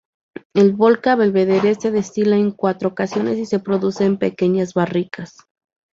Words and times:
El 0.55 0.73
vodka 0.73 1.13
Belvedere 1.15 1.75
se 1.75 1.91
destila 1.91 2.35
en 2.35 2.49
cuatro 2.53 2.89
ocasiones 2.89 3.37
y 3.37 3.45
se 3.45 3.59
produce 3.59 4.03
en 4.03 4.17
pequeñas 4.17 4.73
barricas. 4.73 5.37